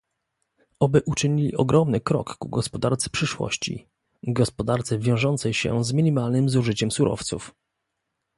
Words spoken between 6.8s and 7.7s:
surowców